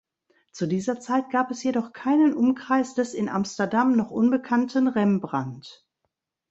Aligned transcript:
Zu 0.51 0.65
dieser 0.67 0.99
Zeit 0.99 1.29
gab 1.29 1.51
es 1.51 1.61
jedoch 1.61 1.93
keinen 1.93 2.33
Umkreis 2.33 2.95
des 2.95 3.13
in 3.13 3.29
Amsterdam 3.29 3.95
noch 3.95 4.09
unbekannten 4.09 4.87
Rembrandt. 4.87 5.85